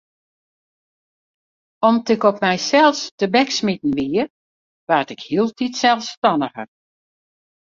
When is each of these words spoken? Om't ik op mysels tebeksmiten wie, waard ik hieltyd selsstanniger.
Om't 1.89 2.09
ik 2.15 2.21
op 2.29 2.37
mysels 2.47 2.99
tebeksmiten 3.19 3.93
wie, 3.97 4.19
waard 4.89 5.09
ik 5.15 5.21
hieltyd 5.29 5.73
selsstanniger. 5.81 6.67